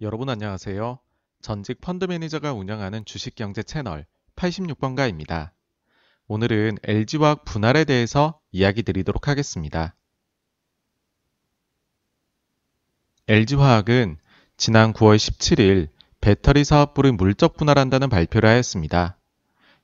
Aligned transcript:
여러분 0.00 0.28
안녕하세요. 0.28 1.00
전직 1.40 1.80
펀드 1.80 2.04
매니저가 2.04 2.52
운영하는 2.52 3.04
주식경제 3.04 3.64
채널 3.64 4.06
86번가입니다. 4.36 5.50
오늘은 6.28 6.78
LG화학 6.84 7.44
분할에 7.44 7.84
대해서 7.84 8.38
이야기 8.52 8.84
드리도록 8.84 9.26
하겠습니다. 9.26 9.96
LG화학은 13.26 14.18
지난 14.56 14.92
9월 14.92 15.16
17일 15.16 15.88
배터리 16.20 16.62
사업부를 16.62 17.10
물적 17.10 17.56
분할한다는 17.56 18.08
발표를 18.08 18.48
하였습니다. 18.48 19.18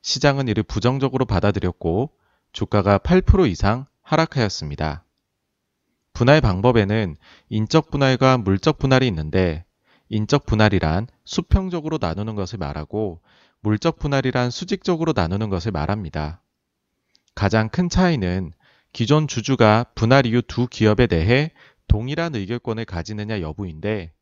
시장은 0.02 0.46
이를 0.46 0.62
부정적으로 0.62 1.24
받아들였고 1.24 2.12
주가가 2.52 2.98
8% 2.98 3.50
이상 3.50 3.86
하락하였습니다. 4.02 5.04
분할 6.12 6.40
방법에는 6.40 7.16
인적 7.48 7.90
분할과 7.90 8.38
물적 8.38 8.78
분할이 8.78 9.08
있는데 9.08 9.64
인적 10.14 10.46
분할이란 10.46 11.08
수평적으로 11.24 11.98
나누는 12.00 12.36
것을 12.36 12.56
말하고 12.56 13.20
물적 13.58 13.98
분할이란 13.98 14.48
수직적으로 14.48 15.12
나누는 15.12 15.50
것을 15.50 15.72
말합니다. 15.72 16.40
가장 17.34 17.68
큰 17.68 17.88
차이는 17.88 18.52
기존 18.92 19.26
주주가 19.26 19.86
분할 19.96 20.24
이후 20.24 20.40
두 20.40 20.68
기업에 20.68 21.08
대해 21.08 21.50
동일한 21.88 22.36
의결권을 22.36 22.84
가지느냐 22.84 23.40
여부인데 23.40 24.12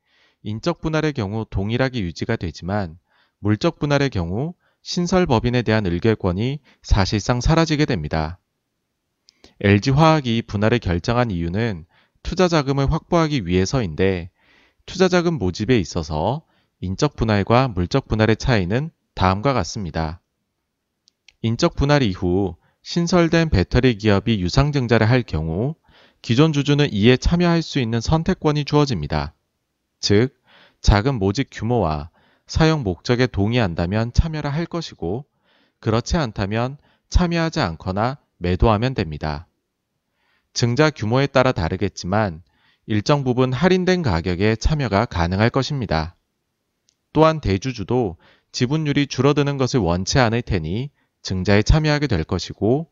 인적 0.45 0.81
분할의 0.81 1.13
경우 1.13 1.45
동일하게 1.51 2.01
유지가 2.01 2.37
되지만 2.37 2.99
물적 3.41 3.79
분할의 3.79 4.09
경우 4.09 4.55
신설 4.81 5.27
법인에 5.27 5.61
대한 5.61 5.85
의결권이 5.85 6.61
사실상 6.81 7.43
사라지게 7.43 7.85
됩니다. 7.85 8.41
LG화학이 9.61 10.41
분할을 10.47 10.79
결정한 10.79 11.31
이유는 11.31 11.85
투자 12.23 12.49
자금을 12.49 12.91
확보하기 12.91 13.47
위해서인데 13.47 14.31
투자 14.87 15.09
자금 15.09 15.35
모집에 15.35 15.79
있어서 15.79 16.43
인적 16.81 17.17
분할과 17.17 17.69
물적 17.69 18.09
분할의 18.09 18.37
차이는 18.37 18.91
다음과 19.15 19.53
같습니다. 19.53 20.21
인적 21.43 21.77
분할 21.77 22.03
이후 22.03 22.57
신설된 22.83 23.51
배터리 23.51 23.97
기업이 23.97 24.41
유상증자를 24.41 25.09
할 25.09 25.23
경우 25.23 25.77
기존 26.21 26.53
주주는 26.53 26.93
이에 26.93 27.17
참여할 27.17 27.63
수 27.63 27.79
있는 27.81 28.01
선택권이 28.01 28.65
주어집니다. 28.65 29.35
즉, 30.01 30.35
자금 30.81 31.17
모집 31.17 31.49
규모와 31.51 32.11
사용 32.47 32.83
목적에 32.83 33.27
동의한다면 33.27 34.13
참여를 34.13 34.53
할 34.53 34.67
것이고, 34.67 35.25
그렇지 35.81 36.17
않다면 36.17 36.79
참여하지 37.09 37.61
않거나 37.61 38.19
매도하면 38.39 38.95
됩니다. 38.95 39.47
증자 40.53 40.91
규모에 40.91 41.27
따라 41.27 41.53
다르겠지만 41.53 42.43
일정 42.87 43.23
부분 43.25 43.53
할인된 43.53 44.03
가격에 44.03 44.57
참여가 44.57 45.05
가능할 45.05 45.51
것입니다. 45.51 46.17
또한 47.13 47.41
대주주도 47.41 48.17
지분율이 48.51 49.07
줄어드는 49.07 49.57
것을 49.57 49.81
원치 49.81 50.19
않을 50.19 50.43
테니 50.43 50.91
증자에 51.23 51.63
참여하게 51.63 52.07
될 52.07 52.25
것이고 52.25 52.89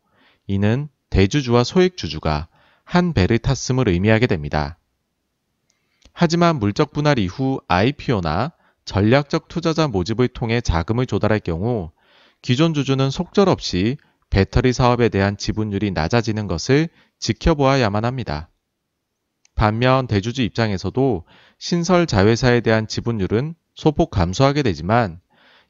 이는 0.47 0.87
대주주와 1.09 1.63
소액주주가 1.63 2.47
한 2.83 3.13
배를 3.13 3.37
탔음을 3.37 3.89
의미하게 3.89 4.27
됩니다. 4.27 4.77
하지만 6.13 6.57
물적 6.57 6.91
분할 6.91 7.19
이후 7.19 7.61
IPO나 7.67 8.51
전략적 8.85 9.47
투자자 9.47 9.87
모집을 9.87 10.27
통해 10.29 10.61
자금을 10.61 11.05
조달할 11.05 11.39
경우 11.39 11.91
기존 12.41 12.73
주주는 12.73 13.09
속절없이 13.09 13.97
배터리 14.29 14.73
사업에 14.73 15.09
대한 15.09 15.37
지분율이 15.37 15.91
낮아지는 15.91 16.47
것을 16.47 16.89
지켜보아야만 17.19 18.05
합니다. 18.05 18.50
반면 19.55 20.07
대주주 20.07 20.41
입장에서도 20.41 21.25
신설 21.59 22.07
자회사에 22.07 22.61
대한 22.61 22.87
지분율은 22.87 23.55
소폭 23.75 24.11
감소하게 24.11 24.63
되지만 24.63 25.19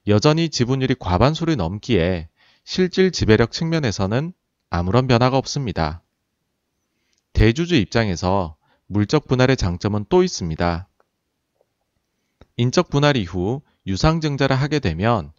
여전히 0.07 0.49
지분율이 0.49 0.95
과반수를 0.99 1.55
넘기에 1.57 2.29
실질 2.63 3.11
지배력 3.11 3.51
측면에서는 3.51 4.33
아무런 4.69 5.07
변화가 5.07 5.37
없습니다. 5.37 6.01
대주주 7.33 7.75
입장에서 7.75 8.55
물적 8.87 9.27
분할의 9.27 9.57
장점은 9.57 10.05
또 10.09 10.23
있습니다. 10.23 10.87
인적 12.57 12.89
분할 12.89 13.17
이후 13.17 13.61
유상증자를 13.87 14.55
하게 14.55 14.79
되면 14.79 15.31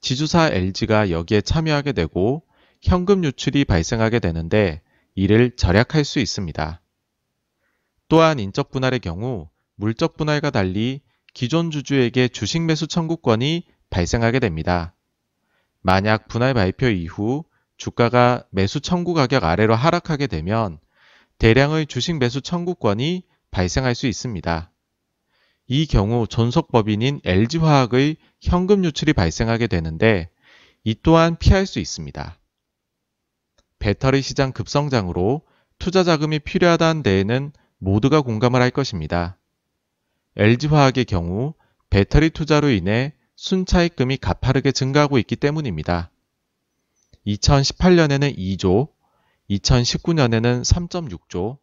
지주사 0.00 0.48
LG가 0.48 1.10
여기에 1.10 1.40
참여하게 1.40 1.92
되고 1.92 2.44
현금 2.80 3.24
유출이 3.24 3.64
발생하게 3.64 4.20
되는데 4.20 4.82
이를 5.14 5.56
절약할 5.56 6.04
수 6.04 6.20
있습니다. 6.20 6.80
또한 8.08 8.38
인적 8.38 8.70
분할의 8.70 9.00
경우 9.00 9.48
물적 9.76 10.16
분할과 10.16 10.50
달리 10.50 11.02
기존 11.34 11.70
주주에게 11.70 12.28
주식 12.28 12.62
매수 12.62 12.86
청구권이 12.86 13.66
발생하게 13.90 14.40
됩니다. 14.40 14.94
만약 15.82 16.28
분할 16.28 16.54
발표 16.54 16.88
이후 16.88 17.44
주가가 17.76 18.44
매수 18.50 18.80
청구 18.80 19.14
가격 19.14 19.44
아래로 19.44 19.74
하락하게 19.74 20.26
되면 20.26 20.78
대량의 21.38 21.86
주식 21.86 22.18
매수 22.18 22.40
청구권이 22.40 23.22
발생할 23.50 23.94
수 23.94 24.06
있습니다. 24.06 24.72
이 25.68 25.86
경우 25.86 26.26
존속법인인 26.26 27.20
LG화학의 27.24 28.16
현금 28.40 28.84
유출이 28.84 29.12
발생하게 29.12 29.66
되는데 29.66 30.30
이 30.82 30.96
또한 31.02 31.36
피할 31.36 31.66
수 31.66 31.78
있습니다. 31.78 32.38
배터리 33.78 34.22
시장 34.22 34.52
급성장으로 34.52 35.42
투자 35.78 36.02
자금이 36.02 36.40
필요하다는 36.40 37.02
데에는 37.02 37.52
모두가 37.78 38.20
공감을 38.20 38.60
할 38.60 38.70
것입니다. 38.70 39.38
LG화학의 40.36 41.04
경우 41.04 41.54
배터리 41.90 42.30
투자로 42.30 42.70
인해 42.70 43.14
순차익금이 43.36 44.18
가파르게 44.18 44.72
증가하고 44.72 45.18
있기 45.18 45.36
때문입니다. 45.36 46.10
2018년에는 47.26 48.36
2조, 48.36 48.88
2019년에는 49.50 50.62
3.6조, 50.62 51.58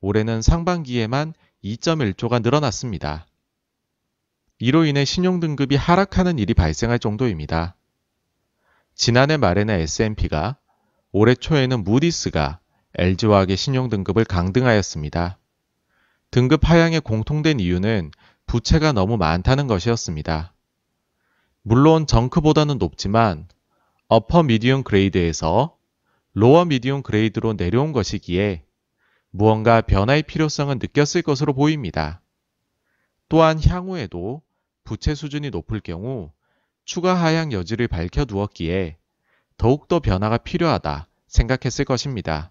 올해는 0.00 0.42
상반기에만 0.42 1.34
2.1조가 1.64 2.42
늘어났습니다. 2.42 3.26
이로 4.58 4.84
인해 4.84 5.04
신용등급이 5.04 5.76
하락하는 5.76 6.38
일이 6.38 6.54
발생할 6.54 6.98
정도입니다. 6.98 7.76
지난해 8.94 9.36
말에는 9.36 9.72
S&P가 9.80 10.56
올해 11.12 11.34
초에는 11.34 11.84
무디스가 11.84 12.60
LG화학의 12.94 13.56
신용등급을 13.56 14.24
강등하였습니다. 14.24 15.37
등급 16.30 16.68
하향의 16.68 17.00
공통된 17.00 17.58
이유는 17.58 18.10
부채가 18.46 18.92
너무 18.92 19.16
많다는 19.16 19.66
것이었습니다. 19.66 20.54
물론 21.62 22.06
junk보다는 22.06 22.78
높지만 22.78 23.48
upper 24.08 24.42
medium 24.42 24.82
grade에서 24.82 25.76
lower 26.34 26.64
medium 26.66 27.02
grade로 27.02 27.54
내려온 27.54 27.92
것이기에 27.92 28.64
무언가 29.30 29.80
변화의 29.80 30.22
필요성은 30.22 30.78
느꼈을 30.78 31.22
것으로 31.22 31.52
보입니다. 31.52 32.22
또한 33.28 33.60
향후에도 33.62 34.42
부채 34.84 35.14
수준이 35.14 35.50
높을 35.50 35.80
경우 35.80 36.32
추가 36.84 37.14
하향 37.14 37.52
여지를 37.52 37.88
밝혀 37.88 38.24
두었기에 38.24 38.96
더욱더 39.58 40.00
변화가 40.00 40.38
필요하다 40.38 41.08
생각했을 41.26 41.84
것입니다. 41.84 42.50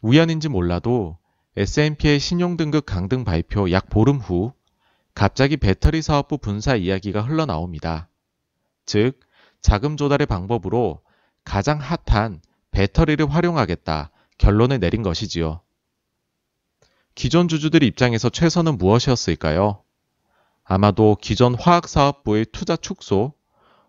우연인지 0.00 0.48
몰라도 0.48 1.18
S&P의 1.58 2.20
신용등급 2.20 2.84
강등 2.84 3.24
발표 3.24 3.70
약 3.70 3.88
보름 3.88 4.18
후 4.18 4.52
갑자기 5.14 5.56
배터리 5.56 6.02
사업부 6.02 6.36
분사 6.36 6.76
이야기가 6.76 7.22
흘러나옵니다. 7.22 8.10
즉, 8.84 9.18
자금 9.62 9.96
조달의 9.96 10.26
방법으로 10.26 11.00
가장 11.44 11.80
핫한 11.80 12.42
배터리를 12.72 13.32
활용하겠다 13.32 14.10
결론을 14.36 14.80
내린 14.80 15.02
것이지요. 15.02 15.62
기존 17.14 17.48
주주들 17.48 17.82
입장에서 17.82 18.28
최선은 18.28 18.76
무엇이었을까요? 18.76 19.82
아마도 20.62 21.16
기존 21.22 21.54
화학사업부의 21.54 22.48
투자 22.52 22.76
축소 22.76 23.32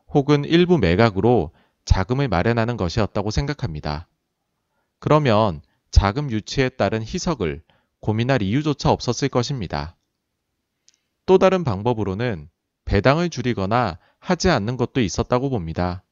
혹은 0.07 0.45
일부 0.45 0.77
매각으로 0.77 1.51
자금을 1.83 2.29
마련하는 2.29 2.77
것이었다고 2.77 3.29
생각합니다. 3.29 4.07
그러면 4.99 5.61
자금 5.91 6.31
유치에 6.31 6.69
따른 6.69 7.01
희석을 7.01 7.61
고민할 7.99 8.41
이유조차 8.41 8.91
없었을 8.91 9.29
것입니다. 9.29 9.95
또 11.25 11.37
다른 11.37 11.63
방법으로는 11.63 12.49
배당을 12.85 13.29
줄이거나 13.29 13.97
하지 14.19 14.49
않는 14.49 14.77
것도 14.77 15.01
있었다고 15.01 15.49
봅니다. 15.49 16.03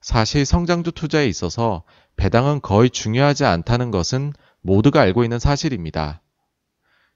사실 0.00 0.46
성장주 0.46 0.92
투자에 0.92 1.26
있어서 1.26 1.84
배당은 2.16 2.62
거의 2.62 2.90
중요하지 2.90 3.44
않다는 3.44 3.90
것은 3.90 4.32
모두가 4.62 5.00
알고 5.00 5.24
있는 5.24 5.38
사실입니다. 5.38 6.22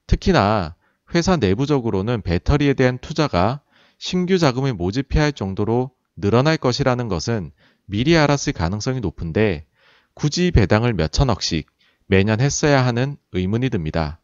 특히나 0.07 0.77
회사 1.15 1.37
내부적으로는 1.37 2.23
배터리에 2.23 2.75
대한 2.75 2.99
투자가 2.99 3.61
신규 3.99 4.39
자금을 4.39 4.75
모집해야 4.75 5.25
할 5.25 5.33
정도로 5.33 5.91
늘어날 6.17 6.57
것이라는 6.57 7.09
것은 7.09 7.53
미리 7.87 8.17
알았을 8.17 8.53
가능성이 8.53 9.01
높은데 9.01 9.67
굳이 10.15 10.51
배당을 10.51 10.93
몇천억씩 10.95 11.67
매년 12.07 12.41
했어야 12.41 12.85
하는 12.85 13.17
의문이 13.33 13.71
듭니다. 13.71 14.21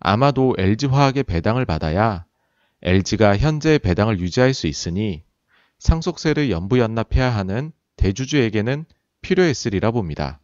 아마도 0.00 0.54
LG화학의 0.58 1.24
배당을 1.24 1.64
받아야 1.64 2.24
LG가 2.82 3.36
현재의 3.36 3.78
배당을 3.78 4.20
유지할 4.20 4.54
수 4.54 4.66
있으니 4.66 5.24
상속세를 5.78 6.50
연부 6.50 6.78
연납해야 6.78 7.34
하는 7.34 7.72
대주주에게는 7.96 8.84
필요했으리라 9.22 9.90
봅니다. 9.90 10.40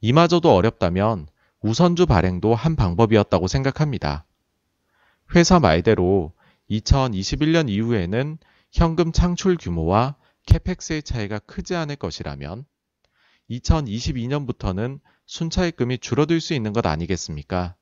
이마저도 0.00 0.54
어렵다면 0.54 1.26
우선주 1.60 2.06
발행도 2.06 2.54
한 2.54 2.76
방법이었다고 2.76 3.48
생각합니다. 3.48 4.24
회사 5.34 5.60
말대로 5.60 6.32
2021년 6.70 7.68
이후에는 7.68 8.38
현금 8.72 9.12
창출 9.12 9.56
규모와 9.60 10.16
캐펙스의 10.46 11.02
차이가 11.02 11.38
크지 11.38 11.74
않을 11.74 11.96
것이라면 11.96 12.64
2022년부터는 13.50 15.00
순차익금이 15.26 15.98
줄어들 15.98 16.40
수 16.40 16.54
있는 16.54 16.72
것 16.72 16.86
아니겠습니까? 16.86 17.74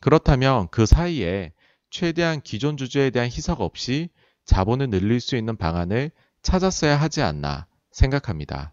그렇다면 0.00 0.68
그 0.70 0.86
사이에 0.86 1.52
최대한 1.90 2.40
기존 2.40 2.76
주주에 2.76 3.10
대한 3.10 3.28
희석 3.28 3.60
없이 3.60 4.08
자본을 4.44 4.90
늘릴 4.90 5.20
수 5.20 5.36
있는 5.36 5.56
방안을 5.56 6.10
찾았어야 6.42 6.96
하지 6.96 7.22
않나 7.22 7.66
생각합니다. 7.90 8.72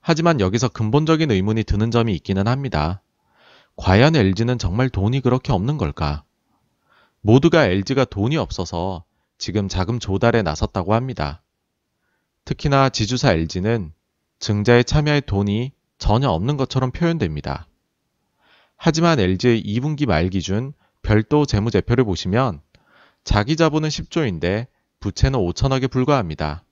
하지만 0.00 0.40
여기서 0.40 0.68
근본적인 0.68 1.30
의문이 1.30 1.64
드는 1.64 1.90
점이 1.90 2.14
있기는 2.14 2.46
합니다. 2.46 3.02
과연 3.76 4.16
LG는 4.16 4.58
정말 4.58 4.88
돈이 4.88 5.20
그렇게 5.20 5.52
없는 5.52 5.78
걸까? 5.78 6.24
모두가 7.20 7.66
LG가 7.66 8.04
돈이 8.04 8.36
없어서 8.36 9.04
지금 9.36 9.68
자금 9.68 9.98
조달에 9.98 10.42
나섰다고 10.42 10.94
합니다. 10.94 11.42
특히나 12.44 12.88
지주사 12.88 13.32
LG는 13.32 13.92
증자에 14.40 14.82
참여할 14.82 15.20
돈이 15.20 15.72
전혀 15.98 16.30
없는 16.30 16.56
것처럼 16.56 16.90
표현됩니다. 16.90 17.68
하지만 18.76 19.20
LG의 19.20 19.62
2분기 19.62 20.06
말 20.06 20.30
기준 20.30 20.72
별도 21.02 21.44
재무제표를 21.44 22.04
보시면 22.04 22.62
자기 23.22 23.54
자본은 23.54 23.90
10조인데 23.90 24.66
부채는 24.98 25.38
5천억에 25.38 25.90
불과합니다. 25.90 26.64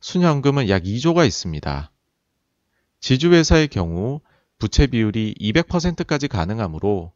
순현금은 0.00 0.68
약 0.68 0.82
2조가 0.82 1.26
있습니다. 1.26 1.90
지주회사의 2.98 3.68
경우 3.68 4.20
부채 4.58 4.88
비율이 4.88 5.34
200%까지 5.40 6.26
가능하므로 6.26 7.12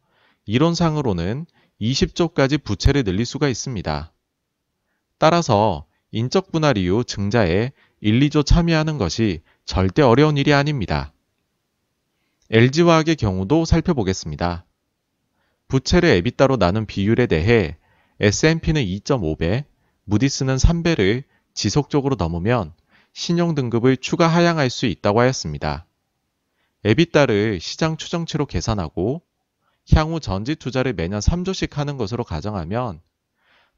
이론상으로는 0.46 1.46
20조까지 1.80 2.62
부채를 2.62 3.02
늘릴 3.02 3.26
수가 3.26 3.48
있습니다. 3.48 4.12
따라서 5.18 5.84
인적 6.12 6.52
분할 6.52 6.78
이후 6.78 7.02
증자에 7.02 7.72
1, 8.00 8.20
2조 8.20 8.46
참여하는 8.46 8.98
것이 8.98 9.42
절대 9.64 10.02
어려운 10.02 10.36
일이 10.36 10.52
아닙니다. 10.52 11.12
LG화학의 12.50 13.16
경우도 13.16 13.64
살펴보겠습니다. 13.64 14.66
부채를 15.68 16.10
에비따로 16.10 16.58
나눈 16.58 16.84
비율에 16.84 17.26
대해 17.26 17.78
S&P는 18.20 18.82
2.5배, 18.84 19.64
무디스는 20.04 20.56
3배를 20.56 21.24
지속적으로 21.54 22.16
넘으면 22.16 22.74
신용 23.14 23.54
등급을 23.54 23.96
추가 23.96 24.28
하향할 24.28 24.68
수 24.68 24.84
있다고 24.86 25.20
하였습니다. 25.20 25.86
에비따를 26.84 27.58
시장 27.60 27.96
추정치로 27.96 28.44
계산하고 28.44 29.22
향후 29.94 30.20
전지 30.20 30.56
투자를 30.56 30.92
매년 30.92 31.20
3조씩 31.20 31.72
하는 31.72 31.96
것으로 31.96 32.22
가정하면 32.24 33.00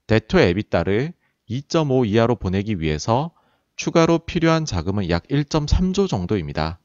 데토 0.09 0.41
에비따를 0.41 1.12
2.5 1.49 2.09
이하로 2.09 2.35
보내기 2.37 2.81
위해서 2.81 3.36
추가로 3.76 4.20
필요한 4.20 4.64
자금은 4.64 5.11
약 5.11 5.25
1.3조 5.28 6.08
정도입니다. 6.08 6.78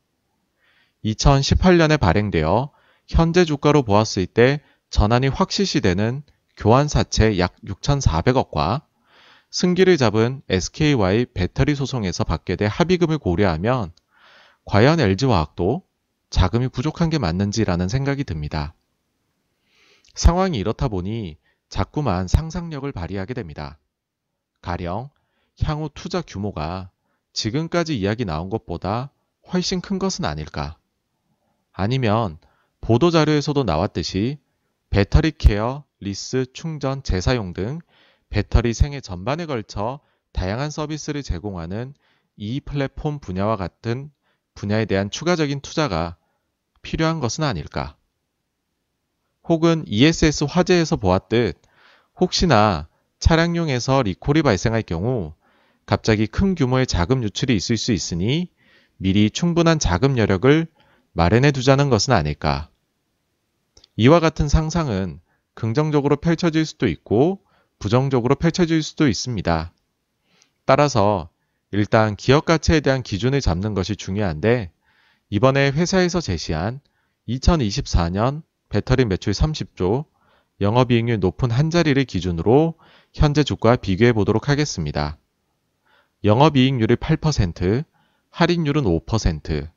2018년에 1.05 1.99
발행되어 1.99 2.71
현재 3.07 3.45
주가로 3.45 3.83
보았을 3.83 4.27
때 4.27 4.61
전환이 4.89 5.27
확실시 5.27 5.81
되는 5.81 6.21
교환사채 6.57 7.39
약 7.39 7.55
6,400억과 7.65 8.83
승기를 9.49 9.97
잡은 9.97 10.41
SKY 10.49 11.25
배터리 11.33 11.75
소송에서 11.75 12.23
받게 12.23 12.55
될 12.55 12.67
합의금을 12.67 13.17
고려하면 13.17 13.91
과연 14.65 14.99
LG화학도 14.99 15.83
자금이 16.29 16.69
부족한 16.69 17.09
게 17.09 17.17
맞는지라는 17.17 17.89
생각이 17.89 18.23
듭니다. 18.23 18.73
상황이 20.13 20.57
이렇다 20.57 20.87
보니 20.87 21.37
자꾸만 21.67 22.27
상상력을 22.27 22.89
발휘하게 22.91 23.33
됩니다. 23.33 23.79
가령 24.61 25.09
향후 25.63 25.89
투자 25.93 26.21
규모가 26.21 26.89
지금까지 27.33 27.97
이야기 27.97 28.25
나온 28.25 28.49
것보다 28.49 29.11
훨씬 29.51 29.81
큰 29.81 29.99
것은 29.99 30.25
아닐까? 30.25 30.77
아니면 31.71 32.37
보도자료에서도 32.81 33.63
나왔듯이 33.63 34.39
배터리 34.89 35.31
care, 35.31 35.83
리스, 35.99 36.45
충전, 36.53 37.03
재사용 37.03 37.53
등 37.53 37.79
배터리 38.29 38.73
생애 38.73 38.99
전반에 38.99 39.45
걸쳐 39.45 39.99
다양한 40.31 40.69
서비스를 40.71 41.23
제공하는 41.23 41.93
이 42.37 42.59
플랫폼 42.59 43.19
분야와 43.19 43.55
같은 43.55 44.11
분야에 44.53 44.85
대한 44.85 45.09
추가적인 45.09 45.61
투자가 45.61 46.17
필요한 46.81 47.19
것은 47.19 47.43
아닐까? 47.43 47.95
혹은 49.43 49.83
ESS 49.87 50.45
화재에서 50.45 50.95
보았듯 50.95 51.61
혹시나 52.19 52.87
차량용에서 53.19 54.03
리콜이 54.03 54.41
발생할 54.41 54.81
경우 54.83 55.33
갑자기 55.91 56.25
큰 56.25 56.55
규모의 56.55 56.87
자금 56.87 57.21
유출이 57.21 57.53
있을 57.53 57.75
수 57.75 57.91
있으니 57.91 58.49
미리 58.95 59.29
충분한 59.29 59.77
자금 59.77 60.17
여력을 60.17 60.65
마련해 61.11 61.51
두자는 61.51 61.89
것은 61.89 62.13
아닐까. 62.13 62.69
이와 63.97 64.21
같은 64.21 64.47
상상은 64.47 65.19
긍정적으로 65.53 66.15
펼쳐질 66.15 66.65
수도 66.65 66.87
있고 66.87 67.41
부정적으로 67.77 68.35
펼쳐질 68.35 68.81
수도 68.83 69.09
있습니다. 69.09 69.73
따라서 70.63 71.29
일단 71.71 72.15
기업 72.15 72.45
가치에 72.45 72.79
대한 72.79 73.03
기준을 73.03 73.41
잡는 73.41 73.73
것이 73.73 73.97
중요한데 73.97 74.71
이번에 75.29 75.71
회사에서 75.71 76.21
제시한 76.21 76.79
2024년 77.27 78.43
배터리 78.69 79.03
매출 79.03 79.33
30조, 79.33 80.05
영업이익률 80.61 81.19
높은 81.19 81.51
한 81.51 81.69
자리를 81.69 82.01
기준으로 82.05 82.75
현재 83.13 83.43
주가와 83.43 83.75
비교해 83.75 84.13
보도록 84.13 84.47
하겠습니다. 84.47 85.17
영업이익률이 86.23 86.97
8%, 86.97 87.83
할인율은 88.29 88.83
5%, 88.83 89.69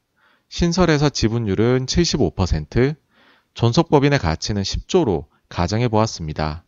신설에서 0.48 1.08
지분율은 1.08 1.86
75%, 1.86 2.96
존속법인의 3.54 4.18
가치는 4.18 4.62
10조로 4.62 5.26
가정해 5.48 5.88
보았습니다. 5.88 6.64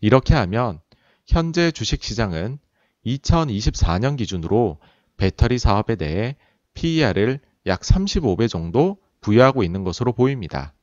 이렇게 0.00 0.34
하면 0.34 0.80
현재 1.26 1.70
주식시장은 1.70 2.58
2024년 3.06 4.16
기준으로 4.16 4.78
배터리 5.16 5.58
사업에 5.58 5.96
대해 5.96 6.36
PER을 6.74 7.40
약 7.66 7.80
35배 7.80 8.48
정도 8.48 8.98
부여하고 9.20 9.62
있는 9.62 9.84
것으로 9.84 10.12
보입니다. 10.12 10.74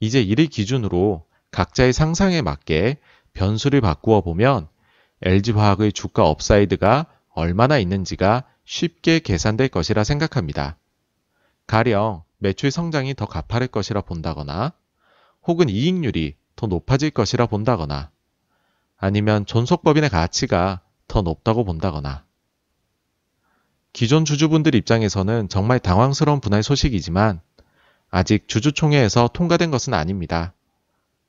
이제 0.00 0.20
이를 0.20 0.46
기준으로 0.46 1.24
각자의 1.50 1.92
상상에 1.92 2.40
맞게 2.42 2.98
변수를 3.32 3.80
바꾸어 3.80 4.20
보면 4.20 4.68
LG화학의 5.22 5.92
주가 5.92 6.26
upside가 6.26 7.06
얼마나 7.30 7.78
있는지가 7.78 8.44
쉽게 8.64 9.20
계산될 9.20 9.68
것이라 9.68 10.04
생각합니다. 10.04 10.76
가령 11.66 12.22
매출 12.38 12.70
성장이 12.70 13.14
더 13.14 13.26
가파를 13.26 13.68
것이라 13.68 14.02
본다거나 14.02 14.72
혹은 15.46 15.68
이익률이 15.68 16.36
더 16.56 16.66
높아질 16.66 17.10
것이라 17.10 17.46
본다거나 17.46 18.10
아니면 18.96 19.46
존속법인의 19.46 20.10
가치가 20.10 20.80
더 21.06 21.22
높다고 21.22 21.64
본다거나 21.64 22.24
기존 23.92 24.24
주주분들 24.24 24.74
입장에서는 24.74 25.48
정말 25.48 25.78
당황스러운 25.78 26.40
분할 26.40 26.62
소식이지만 26.62 27.40
아직 28.10 28.48
주주총회에서 28.48 29.30
통과된 29.32 29.70
것은 29.70 29.94
아닙니다. 29.94 30.54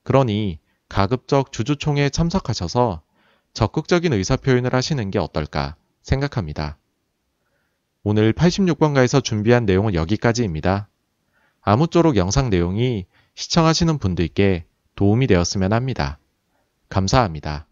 그러니 0.04 0.60
가급적 0.88 1.52
주주총회에 1.52 2.10
참석하셔서 2.10 3.02
적극적인 3.60 4.14
의사표현을 4.14 4.74
하시는 4.74 5.12
게 5.12 5.20
어떨까 5.20 5.76
생각합니다. 6.02 6.78
오늘 8.04 8.32
86번가에서 8.32 9.22
준비한 9.22 9.66
내용은 9.66 9.96
여기까지입니다. 9.96 10.88
아무쪼록 11.60 12.16
영상 12.16 12.50
내용이 12.50 13.06
시청하시는 13.36 13.98
분들께 13.98 14.64
도움이 14.96 15.28
되었으면 15.28 15.74
합니다. 15.74 16.20
감사합니다. 16.88 17.68